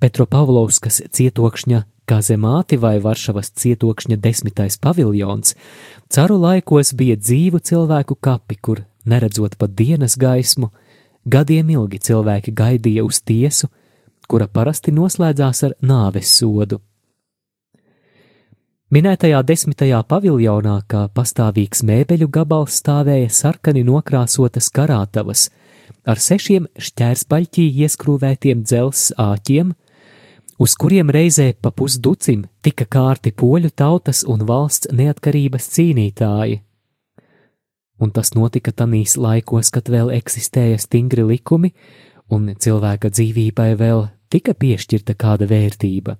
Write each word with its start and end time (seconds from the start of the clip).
Petropavlovskas 0.00 1.02
cietokšņa 1.12 1.82
kazemāti 2.08 2.78
vai 2.80 2.94
Varšavas 3.04 3.52
cietokšņa 3.60 4.16
desmitais 4.16 4.78
paviljons 4.80 5.52
caru 6.08 6.38
laikos 6.40 6.94
bija 6.96 7.18
dzīvu 7.20 7.60
cilvēku 7.60 8.16
kapi, 8.16 8.56
kur, 8.56 8.80
neredzot 9.04 9.58
pat 9.60 9.76
dienas 9.76 10.16
gaismu, 10.16 10.70
gadiem 11.28 11.74
ilgi 11.76 12.00
cilvēki 12.08 12.56
gaidīja 12.56 13.04
uz 13.04 13.20
tiesu, 13.20 13.68
kura 14.30 14.46
parasti 14.46 14.94
noslēdzās 14.94 15.64
ar 15.66 15.74
nāves 15.82 16.30
sodu. 16.38 16.78
Minētajā 18.90 19.44
desmitajā 19.46 20.00
paviljonā, 20.10 20.80
kā 20.90 21.04
pastāvīgs 21.14 21.84
mēbeļu 21.86 22.26
gabals, 22.34 22.80
stāvēja 22.80 23.28
sarkani 23.30 23.84
nokrāsotas 23.86 24.66
karātavas 24.74 25.44
ar 26.10 26.18
sešiem 26.18 26.66
šķērspaļķī 26.74 27.66
ieskrūvētiem 27.84 28.64
dzelzs 28.66 29.12
āķiem, 29.20 29.70
uz 30.58 30.74
kuriem 30.80 31.12
reizē 31.14 31.52
pa 31.54 31.70
pusducim 31.70 32.46
tika 32.66 32.86
kārti 32.90 33.30
poļu 33.30 33.70
tautas 33.70 34.24
un 34.26 34.42
valsts 34.48 34.90
neatkarības 34.90 35.70
cīnītāji. 35.76 36.60
Un 38.00 38.10
tas 38.16 38.32
notika 38.34 38.72
tanīs 38.72 39.18
laikos, 39.20 39.70
kad 39.70 39.90
vēl 39.92 40.10
eksistēja 40.16 40.80
stingri 40.80 41.26
likumi, 41.30 41.74
un 42.32 42.54
cilvēka 42.56 43.10
dzīvībai 43.12 43.74
vēl 43.76 44.08
tika 44.30 44.54
piešķirta 44.54 45.16
kāda 45.18 45.48
vērtība. 45.50 46.16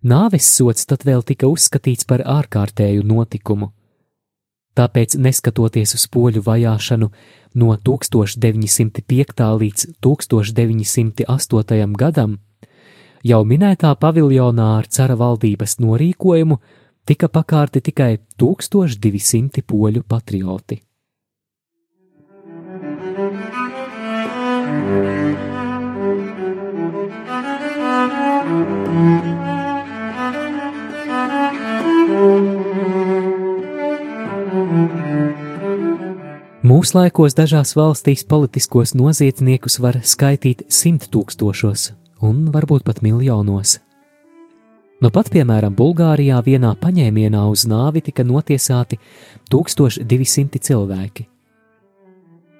Nāves 0.00 0.46
sots 0.48 0.86
tad 0.88 1.04
vēl 1.04 1.22
tika 1.28 1.48
uzskatīts 1.50 2.06
par 2.08 2.24
ārkārtēju 2.24 3.04
notikumu. 3.04 3.70
Tāpēc, 4.78 5.18
neskatoties 5.20 5.92
uz 5.98 6.06
poļu 6.08 6.40
vajāšanu 6.46 7.10
no 7.60 7.74
1905. 7.76 9.42
līdz 9.62 9.86
1908. 10.00 11.96
gadam, 12.00 12.38
jau 13.22 13.42
minētā 13.44 13.92
paviljonā 14.00 14.68
ar 14.78 14.88
cara 14.88 15.18
valdības 15.20 15.76
norīkojumu 15.84 16.60
tika 17.04 17.28
pakārti 17.28 17.82
tikai 17.90 18.14
1200 18.40 19.66
poļu 19.66 20.02
patrioti. 20.08 20.80
Thank 24.90 25.49
Mūsdienās 36.80 37.34
dažās 37.36 37.74
valstīs 37.76 38.22
politiskos 38.24 38.94
noziedzniekus 38.96 39.74
var 39.84 39.98
skaitīt 40.00 40.62
simt 40.72 41.10
tūkstošos 41.12 41.82
un 42.24 42.46
varbūt 42.54 42.86
pat 42.86 43.02
miljonos. 43.04 43.74
Nu 45.04 45.10
pat, 45.12 45.28
piemēram, 45.28 45.74
Bulgārijā 45.76 46.38
vienā 46.46 46.70
paņēmienā 46.80 47.42
uz 47.52 47.66
nāvi 47.68 48.00
tika 48.06 48.24
notiesāti 48.24 48.96
1200 49.52 50.62
cilvēki. 50.70 51.26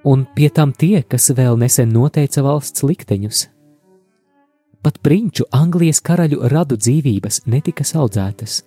Un 0.05 0.27
pie 0.37 0.51
tam 0.53 0.77
tie, 0.77 1.01
kas 1.01 1.33
vēl 1.33 1.57
nesen 1.57 1.89
noteica 1.89 2.45
valsts 2.45 2.85
likteņus. 2.85 3.47
Pat 4.85 5.01
prinču 5.01 5.49
Anglijas 5.49 6.05
karaļu 6.05 6.45
radu 6.53 6.77
dzīvības 6.77 7.47
netika 7.47 7.89
audzētas. 7.97 8.67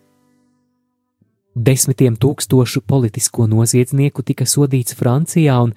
Desmitiem 1.55 2.15
tūkstošu 2.17 2.81
politisko 2.81 3.45
noziedznieku 3.45 4.23
tika 4.25 4.47
sodīts 4.49 4.97
Francijā 4.97 5.59
un 5.61 5.75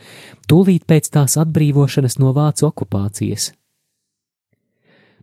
tūlīt 0.48 0.87
pēc 0.88 1.10
tās 1.12 1.37
atbrīvošanas 1.37 2.16
no 2.22 2.32
vācu 2.32 2.70
okupācijas. 2.70 3.50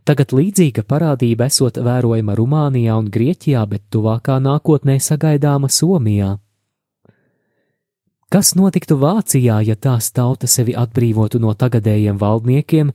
Tagad 0.04 0.34
līdzīga 0.36 0.84
parādība 0.86 1.48
esot 1.50 1.80
vērojama 1.82 2.36
Rumānijā 2.38 2.94
un 3.00 3.10
Grieķijā, 3.10 3.64
bet 3.66 3.86
tuvākā 3.90 4.38
nākotnē 4.38 4.98
sagaidāma 5.00 5.70
Somijā. 5.72 6.36
Kas 8.30 8.54
notiktu 8.54 8.98
Vācijā, 9.00 9.60
ja 9.64 9.74
tās 9.74 10.12
tauta 10.12 10.46
sevi 10.46 10.74
atbrīvotu 10.76 11.40
no 11.40 11.54
tagadējiem 11.54 12.18
valdniekiem? 12.20 12.92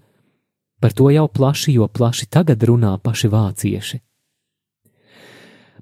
Par 0.79 0.93
to 0.95 1.09
jau 1.11 1.27
plaši, 1.27 1.73
jo 1.75 1.87
plaši 1.87 2.29
tagad 2.31 2.63
runā 2.63 2.95
paši 3.03 3.27
vācieši. 3.27 3.99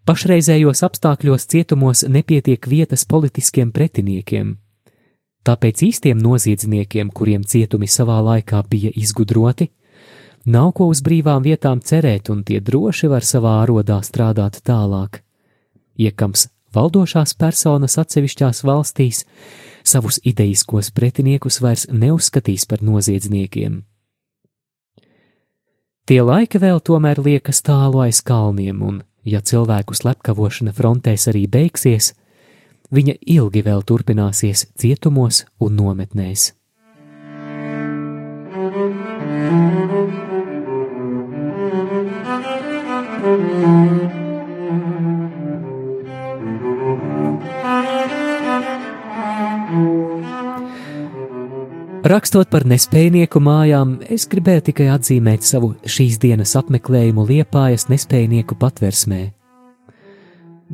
Pašreizējos 0.07 0.85
apstākļos 0.87 1.43
cietumos 1.51 2.05
nepietiek 2.07 2.63
vietas 2.71 3.01
politiskiem 3.11 3.73
pretiniekiem. 3.75 4.53
Tāpēc 5.43 5.81
īstiem 5.83 6.21
noziedzniekiem, 6.23 7.09
kuriem 7.11 7.43
cietumi 7.43 7.89
savā 7.91 8.21
laikā 8.23 8.61
bija 8.71 8.93
izgudroti, 8.95 9.67
nav 10.47 10.71
ko 10.79 10.87
uz 10.93 11.01
brīvām 11.03 11.43
vietām 11.43 11.81
cerēt, 11.83 12.31
un 12.31 12.45
tie 12.47 12.61
droši 12.63 13.09
var 13.11 13.27
savā 13.27 13.57
arodā 13.65 13.99
strādāt 13.99 14.61
tālāk. 14.63 15.19
Iekams 15.99 16.47
valdošās 16.71 17.35
personas 17.35 17.99
atsevišķās 17.99 18.63
valstīs 18.63 19.25
savus 19.83 20.21
ideiskos 20.23 20.93
pretiniekus 20.95 21.59
vairs 21.59 21.83
neuzskatīs 21.91 22.63
par 22.63 22.79
noziedzniekiem. 22.79 23.81
Tie 26.07 26.23
laiki 26.23 26.63
vēl 26.63 26.79
tomēr 26.79 27.19
liekas 27.19 27.59
tālu 27.59 28.05
aiz 28.07 28.23
kalniem, 28.23 28.79
un 28.79 29.03
ja 29.27 29.41
cilvēku 29.43 29.95
slepkavošana 29.97 30.73
frontēs 30.75 31.27
arī 31.31 31.45
beigsies, 31.51 32.13
viņa 32.93 33.17
ilgi 33.37 33.63
vēl 33.65 33.83
turpināsies 33.83 34.67
cietumos 34.79 35.43
un 35.59 35.75
nometnēs. 35.79 36.53
Rakstot 52.07 52.47
par 52.47 52.63
nespējnieku 52.63 53.41
mājām, 53.43 53.97
es 54.07 54.23
gribēju 54.31 54.61
tikai 54.69 54.85
atzīmēt 54.93 55.43
savu 55.43 55.73
šīs 55.83 56.15
dienas 56.23 56.53
apmeklējumu 56.55 57.25
Liepājas 57.27 57.89
nespējnieku 57.91 58.55
patversmē. 58.61 59.17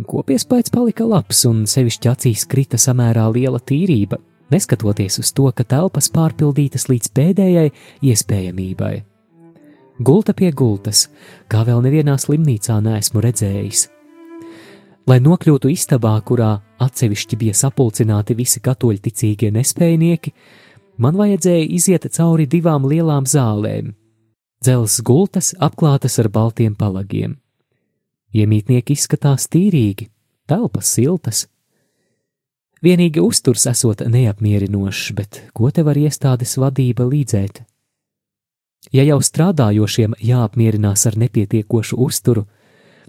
Kopiespējas 0.05 0.69
palika 0.69 1.07
labs, 1.09 1.39
un 1.49 1.63
sevišķi 1.69 2.11
acīs 2.11 2.43
krita 2.51 2.77
samērā 2.77 3.23
liela 3.33 3.57
tīrība, 3.57 4.19
neskatoties 4.53 5.17
uz 5.23 5.31
to, 5.33 5.47
ka 5.57 5.65
telpas 5.65 6.11
pārpildītas 6.13 6.85
līdz 6.91 7.09
pēdējai 7.17 7.71
iespējamībai. 8.11 8.93
Gulta 10.05 10.35
pie 10.37 10.51
gultas, 10.53 11.07
kā 11.49 11.63
vēl 11.65 11.81
nevienā 11.87 12.19
slimnīcā 12.21 12.77
neesmu 12.85 13.23
redzējis. 13.25 13.87
Lai 15.09 15.17
nokļūtu 15.23 15.71
istabā, 15.73 16.13
kurā 16.21 16.59
atsevišķi 16.83 17.41
bija 17.41 17.57
sapulcināti 17.57 18.37
visi 18.37 18.61
katoļticīgie 18.61 19.49
nespējnieki, 19.57 20.35
man 20.97 21.17
vajadzēja 21.17 21.67
iziet 21.69 22.07
cauri 22.13 22.47
divām 22.49 22.87
lielām 22.89 23.25
zālēm. 23.29 23.93
Dzels 24.63 25.01
gultas 25.03 25.53
apklātas 25.59 26.19
ar 26.21 26.29
baltiem 26.31 26.75
palagiem. 26.75 27.35
Iemītnieki 28.33 28.95
izskatās 28.95 29.49
tīrīgi, 29.51 30.07
telpas 30.47 30.93
siltas. 30.95 31.47
Vienīgi 32.83 33.21
uzturs 33.23 33.67
esot 33.69 34.01
neapmierinošs, 34.07 35.11
bet 35.15 35.43
ko 35.53 35.69
te 35.71 35.83
var 35.83 35.99
iestādes 35.99 36.57
vadība 36.59 37.05
līdzēt? 37.07 37.61
Ja 38.91 39.05
jau 39.07 39.21
strādājošiem 39.23 40.17
jāapmierinās 40.19 41.05
ar 41.07 41.15
nepietiekošu 41.21 41.99
uzturu, 42.03 42.43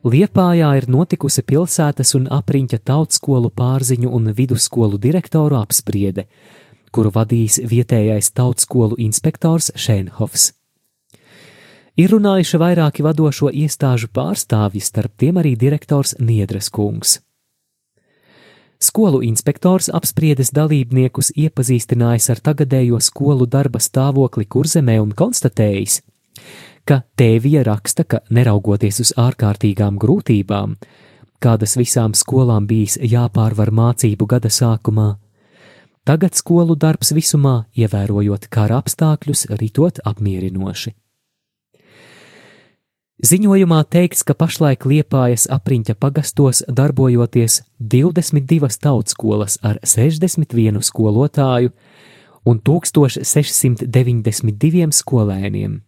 Liepājā 0.01 0.74
ir 0.81 0.89
notikusi 0.89 1.45
pilsētas 1.45 2.18
un 2.18 2.25
apriņķa 2.25 2.81
tautskolu 2.89 3.54
pārziņu 3.54 4.09
un 4.09 4.33
vidusskolu 4.33 4.98
direktoru 4.98 5.62
apspriede, 5.62 6.25
kuru 6.89 7.13
vadījis 7.13 7.62
vietējais 7.69 8.33
tautskolu 8.33 8.98
inspektors 8.98 9.69
Šēnhofs. 9.75 10.56
Ir 11.98 12.12
runājuši 12.14 12.60
vairāki 12.62 13.02
vadošo 13.02 13.50
iestāžu 13.50 14.12
pārstāvji, 14.14 14.84
starp 14.86 15.16
tiem 15.18 15.40
arī 15.42 15.56
direktors 15.58 16.14
Niedres 16.22 16.70
kungs. 16.70 17.16
Skolu 18.78 19.24
inspektors 19.26 19.88
apspriedes 19.90 20.52
dalībniekus 20.54 21.32
iepazīstinājis 21.34 22.30
ar 22.30 22.42
tagadējo 22.46 23.00
skolu 23.02 23.48
darba 23.50 23.82
stāvokli 23.82 24.46
kurzemē 24.46 25.00
un 25.02 25.16
konstatējis, 25.18 26.04
ka 26.86 27.00
tēvija 27.18 27.66
raksta, 27.66 28.06
ka 28.06 28.22
neraugoties 28.30 29.02
uz 29.02 29.14
ārkārtīgām 29.18 29.98
grūtībām, 29.98 30.78
kādas 31.42 31.74
visām 31.82 32.14
skolām 32.14 32.70
bijis 32.70 33.00
jāpārvar 33.02 33.74
mācību 33.74 34.30
gada 34.30 34.54
sākumā, 34.54 35.08
tagad 36.06 36.38
skolu 36.38 36.78
darbs 36.78 37.10
visumā, 37.18 37.64
ievērojot 37.74 38.46
kara 38.54 38.78
apstākļus, 38.86 39.48
ritot 39.58 40.06
apmierinoši. 40.06 40.94
Ziņojumā 43.18 43.80
teikts, 43.90 44.22
ka 44.22 44.38
pašlaik 44.38 44.86
Liepājas 44.86 45.50
apriņķa 45.50 45.98
pagastos 45.98 46.62
darbojoties 46.69 47.66
22 47.81 48.69
tautskolas 48.78 49.58
ar 49.66 49.81
61 49.81 50.78
skolotāju 50.86 51.74
un 52.46 52.62
1692 52.62 54.94
skolēniem. 54.94 55.81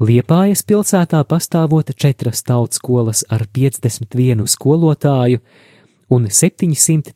Liepājas 0.00 0.64
pilsētā 0.64 1.20
pastāvot 1.28 1.92
četras 2.00 2.40
tautskolas 2.48 3.20
ar 3.28 3.44
51 3.44 4.48
skolotāju 4.48 5.44
un 6.08 6.32
738 6.32 7.12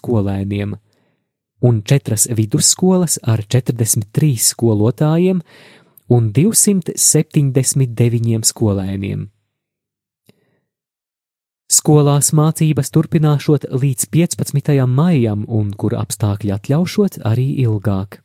skolēniem, 0.00 0.80
un 1.60 1.84
četras 1.84 2.24
vidusskolas 2.32 3.20
ar 3.20 3.44
43 3.44 4.40
skolotājiem 4.40 5.44
un 6.08 6.32
279 6.32 8.44
skolēniem. 8.46 9.30
Skolās 11.66 12.30
mācības 12.30 12.94
turpināšot 12.94 13.66
līdz 13.74 14.06
15. 14.14 14.86
maijam, 14.86 15.42
un 15.50 15.74
kur 15.74 15.98
apstākļi 15.98 16.54
atļaušot 16.54 17.18
arī 17.26 17.58
ilgāk. 17.64 18.22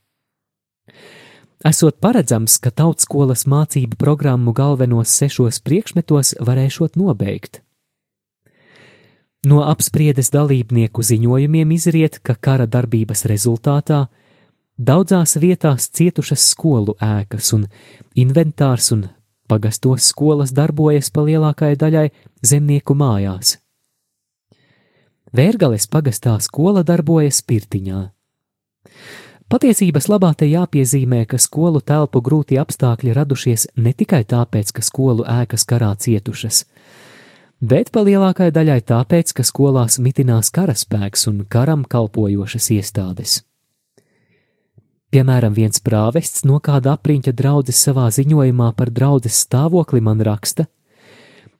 Esot 1.65 1.97
paredzams, 2.01 2.57
ka 2.61 2.69
tautskolas 2.73 3.45
mācību 3.49 3.97
programmu 3.97 4.53
galvenos 4.53 5.09
sešos 5.13 5.61
priekšmetos 5.65 6.35
varēšot 6.41 6.97
nobeigt. 6.97 7.61
No 9.45 9.63
apspriedes 9.65 10.29
dalībnieku 10.33 11.01
ziņojumiem 11.01 11.71
izriet, 11.73 12.19
ka 12.21 12.35
kara 12.37 12.67
darbības 12.69 13.25
rezultātā 13.29 14.07
Daudzās 14.81 15.35
vietās 15.37 15.91
cietušas 15.93 16.41
skolu 16.55 16.95
ēkas 17.05 17.51
un 17.53 17.67
inventārs 18.17 18.87
un 18.95 19.03
pagastos 19.51 20.07
skolas 20.09 20.53
darbojas 20.57 21.11
pa 21.13 21.21
lielākajai 21.27 21.77
daļai 21.83 22.07
zemnieku 22.41 22.95
mājās. 22.97 23.59
Vērgales 25.37 25.85
pagastā 25.91 26.33
skola 26.41 26.81
darbojas 26.87 27.43
Pirtiņā. 27.45 27.99
Patiesības 29.51 30.09
labā 30.09 30.31
te 30.39 30.49
jāpiezīmē, 30.49 31.21
ka 31.29 31.37
skolu 31.37 31.83
telpu 31.85 32.23
grūti 32.25 32.57
apstākļi 32.57 33.13
radušies 33.19 33.67
ne 33.75 33.93
tikai 33.93 34.23
tāpēc, 34.33 34.73
ka 34.73 34.81
skolu 34.81 35.27
ēkas 35.27 35.67
karā 35.67 35.91
cietušas, 35.93 36.63
bet 37.61 37.93
pa 37.93 38.01
lielākajai 38.07 38.57
daļai 38.57 38.81
tāpēc, 38.95 39.37
ka 39.37 39.45
skolās 39.45 40.01
mitinās 40.01 40.49
karaspēks 40.55 41.29
un 41.29 41.45
karam 41.45 41.85
kalpojošas 41.85 42.73
iestādes. 42.79 43.41
Piemēram, 45.11 45.51
viens 45.51 45.81
prāvests 45.83 46.45
no 46.47 46.61
kāda 46.63 46.93
apriņķa 46.95 47.33
draudzes 47.35 47.81
savā 47.83 48.05
ziņojumā 48.15 48.69
par 48.77 48.91
draudzes 48.95 49.41
stāvokli 49.43 49.99
man 49.99 50.21
raksta, 50.23 50.69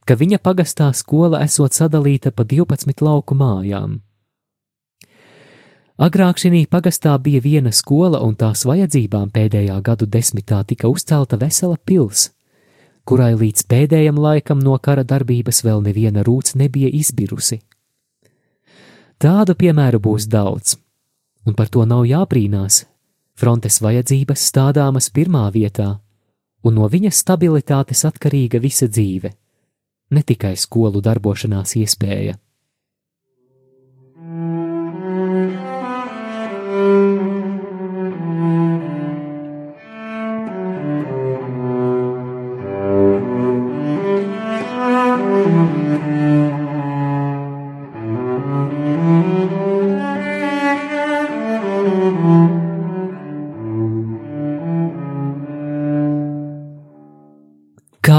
ka 0.08 0.16
viņa 0.16 0.40
pagastā 0.40 0.88
skola 0.96 1.42
esot 1.44 1.76
sadalīta 1.76 2.32
pa 2.32 2.46
12 2.48 3.04
lauku 3.04 3.36
mājām. 3.36 4.00
Agrāk 6.02 6.40
šī 6.42 6.64
pagastā 6.66 7.18
bija 7.22 7.42
viena 7.44 7.72
skola, 7.76 8.22
un 8.26 8.34
tās 8.40 8.64
vajadzībām 8.66 9.30
pēdējā 9.30 9.76
gadu 9.86 10.08
desmitā 10.08 10.64
tika 10.66 10.90
uzcelta 10.90 11.38
vesela 11.38 11.76
pils, 11.78 12.32
kurai 13.06 13.34
līdz 13.36 13.68
pēdējam 13.68 14.18
laikam 14.18 14.64
no 14.64 14.78
kara 14.80 15.04
darbības 15.04 15.62
vēl 15.68 15.84
neviena 15.86 16.24
rūts 16.24 16.56
nebija 16.56 16.90
izbirusi. 16.90 17.60
Tādu 19.22 19.54
piemēru 19.54 20.00
būs 20.02 20.26
daudz, 20.26 20.80
un 21.46 21.54
par 21.54 21.70
to 21.70 21.86
nav 21.86 22.08
jābrīnās. 22.10 22.86
Frontes 23.42 23.80
vajadzības 23.82 24.42
stādāmas 24.52 25.08
pirmā 25.10 25.48
vietā, 25.50 25.96
un 26.62 26.76
no 26.78 26.86
viņas 26.86 27.24
stabilitātes 27.24 28.04
atkarīga 28.06 28.60
visa 28.62 28.86
dzīve, 28.86 29.32
ne 30.14 30.22
tikai 30.22 30.52
skolu 30.54 31.02
darbošanās 31.02 31.74
iespēja. 31.82 32.36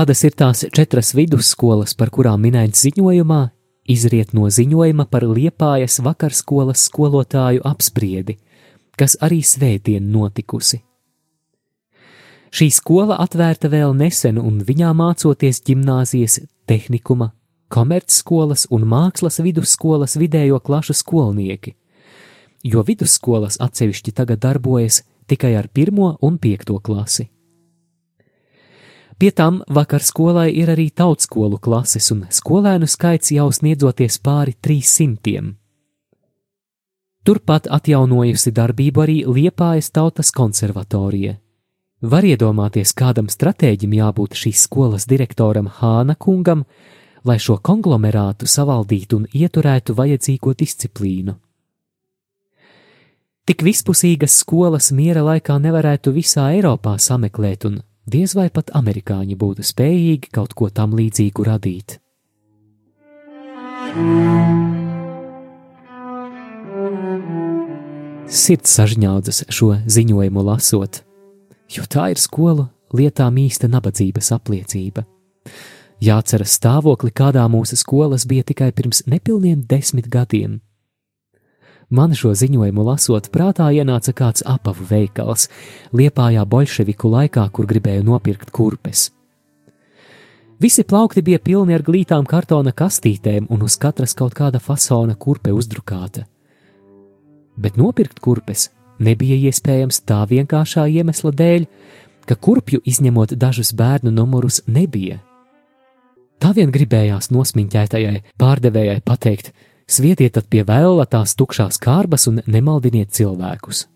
Kādas 0.03 0.25
ir 0.27 0.33
tās 0.35 0.65
četras 0.75 1.13
vidusskolas, 1.15 1.93
par 1.95 2.09
kurām 2.11 2.41
minēts 2.43 2.81
ziņojumā, 2.83 3.37
izriet 3.87 4.33
no 4.35 4.49
ziņojuma 4.51 5.05
par 5.07 5.23
Liepājas 5.31 6.01
vakarskolas 6.03 6.89
skolotāju 6.89 7.61
apspriedi, 7.63 8.35
kas 8.99 9.15
arī 9.23 9.39
svētdien 9.47 10.09
notikusi. 10.11 10.81
Šī 12.51 12.67
skola 12.75 13.21
atvērta 13.23 13.71
vēl 13.71 13.95
nesen, 13.95 14.41
un 14.43 14.59
viņā 14.67 14.91
mācoties 14.91 15.63
gimnāzijas, 15.69 16.41
tehnikuma, 16.67 17.29
komercskolas 17.71 18.67
un 18.75 18.89
mākslas 18.91 19.39
vidusskolas 19.39 20.19
vidējo 20.19 20.59
klašu 20.67 20.99
skolnieki, 20.99 21.77
jo 22.67 22.83
vidusskolas 22.91 23.63
atsevišķi 23.63 24.17
tagad 24.19 24.43
darbojas 24.49 25.05
tikai 25.31 25.55
ar 25.63 25.71
pirmo 25.71 26.17
un 26.19 26.43
piekto 26.43 26.81
klasi. 26.83 27.29
Pie 29.23 29.31
tam 29.31 29.61
vakar 29.71 30.03
skolai 30.03 30.49
ir 30.51 30.71
arī 30.73 30.89
tautskolu 30.91 31.61
klases, 31.63 32.09
un 32.11 32.25
skolēnu 32.27 32.89
skaits 32.91 33.31
jau 33.31 33.45
sniedzoties 33.55 34.17
pāri 34.19 34.57
300. 34.59 35.43
Turpat 37.23 37.69
atjaunojusi 37.71 38.51
darbību 38.51 39.05
arī 39.05 39.15
Liepājas 39.23 39.93
tautas 39.95 40.33
konservatorija. 40.35 41.37
Var 42.03 42.27
iedomāties, 42.33 42.91
kādam 42.99 43.29
stratēģim 43.31 43.95
jābūt 44.01 44.35
šīs 44.41 44.65
skolas 44.67 45.07
direktoram 45.07 45.71
Hāna 45.71 46.19
kungam, 46.19 46.67
lai 47.23 47.39
šo 47.39 47.61
konglomerātu 47.63 48.51
savaldītu 48.51 49.21
un 49.21 49.31
ieturētu 49.31 49.95
vajadzīgo 50.03 50.57
disciplīnu. 50.65 51.37
Tik 53.47 53.63
vispusīgas 53.71 54.43
skolas 54.43 54.91
miera 54.91 55.23
laikā 55.31 55.63
nevarētu 55.63 56.11
visā 56.11 56.51
Eiropā 56.59 56.99
sameklēt, 56.99 57.71
un 57.71 57.81
diez 58.07 58.35
vai 58.35 58.49
pat 58.51 58.73
amerikāņi 58.75 59.37
būtu 59.39 59.65
spējīgi 59.67 60.33
kaut 60.35 60.55
ko 60.55 60.69
tam 60.71 60.97
līdzīgu 60.99 61.47
radīt. 61.47 61.99
Sirds 68.33 68.73
sažņaudzas 68.79 69.45
šo 69.53 69.75
ziņojumu 69.87 70.45
lasot, 70.47 71.03
jo 71.69 71.85
tā 71.85 72.11
ir 72.15 72.21
skolu 72.21 72.69
lietām 72.97 73.37
īsta 73.43 73.69
nabadzības 73.69 74.33
apliecība. 74.33 75.05
Jāceras 76.03 76.57
stāvokli, 76.59 77.13
kādā 77.15 77.45
mūsu 77.47 77.77
skolas 77.79 78.25
bija 78.27 78.43
tikai 78.49 78.73
pirms 78.75 79.05
nepilniem 79.07 79.63
desmit 79.69 80.09
gadiem 80.11 80.59
Man 81.93 82.15
šo 82.17 82.31
ziņojumu 82.33 82.85
lasot, 82.87 83.27
prātā 83.29 83.67
ienāca 83.77 84.15
kāds 84.17 84.41
apavu 84.49 84.87
veikals, 84.89 85.51
liepājā 85.93 86.45
bolševiku 86.49 87.11
laikā, 87.13 87.45
kur 87.53 87.67
gribēju 87.69 88.07
nopirkt 88.07 88.49
kurpes. 88.49 89.11
Visi 90.63 90.87
plaukti 90.89 91.21
bija 91.27 91.41
pilni 91.43 91.75
ar 91.77 91.83
glītām 91.85 92.25
kartona 92.25 92.73
kastītēm, 92.73 93.51
un 93.53 93.65
uz 93.67 93.77
katras 93.77 94.15
kaut 94.17 94.33
kāda 94.39 94.61
fasona 94.63 95.19
kurpe 95.21 95.53
uzdrukāta. 95.53 96.23
Bet 97.61 97.77
nopirkt 97.77 98.23
kurpes 98.25 98.71
nebija 99.03 99.37
iespējams 99.51 100.01
tā 100.09 100.23
vienkāršā 100.31 100.87
iemesla 100.89 101.33
dēļ, 101.43 101.67
ka 102.25 102.39
kurpju 102.39 102.81
izņemot 102.89 103.35
dažus 103.37 103.75
bērnu 103.77 104.15
numurus 104.15 104.63
nebija. 104.67 105.19
Tā 106.41 106.55
vien 106.57 106.73
gribējās 106.73 107.29
nosmiņķētajai 107.35 108.23
pārdevējai 108.41 109.03
pateikt, 109.05 109.53
Svietiet 109.89 110.35
tad 110.37 110.49
pie 110.51 110.63
vēla 110.67 111.07
tās 111.11 111.35
tukšās 111.39 111.81
kārbas 111.83 112.29
un 112.31 112.41
nemaldiniet 112.47 113.13
cilvēkus. 113.13 113.87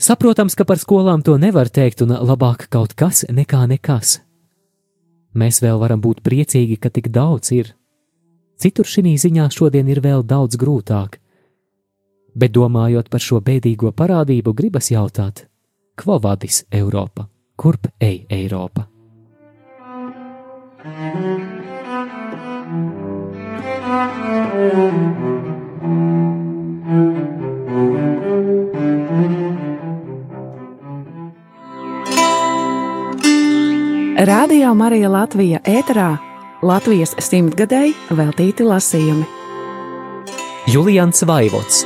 Saprotams, 0.00 0.56
ka 0.58 0.66
par 0.66 0.80
skolām 0.80 1.22
to 1.22 1.36
nevar 1.38 1.70
teikt, 1.70 2.02
un 2.02 2.12
labāk 2.12 2.66
kaut 2.68 2.96
kas 2.98 3.24
nekā 3.30 3.62
nekas. 3.70 4.18
Mēs 5.34 5.60
vēl 5.62 5.78
varam 5.80 6.02
būt 6.02 6.22
priecīgi, 6.26 6.78
ka 6.78 6.90
tik 6.90 7.10
daudz 7.14 7.52
ir. 7.54 7.74
Citur 8.58 8.86
šī 8.86 9.14
ziņā 9.18 9.48
šodien 9.50 9.88
ir 9.90 10.02
vēl 10.02 10.22
daudz 10.26 10.58
grūtāk. 10.58 11.18
Bet 12.34 12.54
domājot 12.54 13.10
par 13.10 13.22
šo 13.22 13.40
bēdīgo 13.42 13.94
parādību, 13.94 14.54
gribas 14.54 14.90
jautāt, 14.90 15.46
ko 15.94 16.18
vadīs 16.18 16.64
Eiropa, 16.74 17.28
kurp 17.56 17.86
ej 18.00 18.26
Eiropa? 18.30 18.88
thank 20.84 21.38
you 21.38 21.43
Radio 34.24 34.72
Marija 34.74 35.10
Latvija 35.12 35.58
ēterā 35.68 36.16
Latvijas 36.64 37.12
simtgadēji 37.20 37.92
veltīti 38.16 38.64
lasījumi. 38.64 39.26
Julians 40.72 41.20
Vaivots 41.28 41.84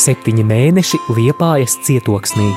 Septiņi 0.00 0.40
mēneši 0.48 0.96
Liepājas 1.12 1.76
cietoksnī. 1.84 2.48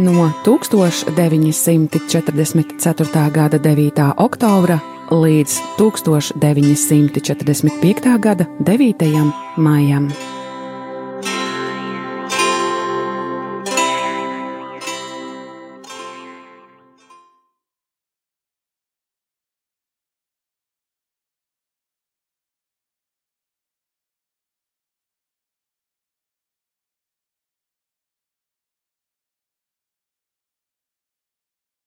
No 0.00 0.32
1944. 0.48 3.28
gada 3.36 3.58
9. 3.58 4.16
oktobra 4.16 4.80
līdz 5.10 5.60
1945. 6.90 8.18
gada 8.18 8.46
9. 8.60 9.32
maijam. 9.56 10.35